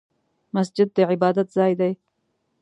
[0.55, 1.91] مسجد د عبادت ځای دی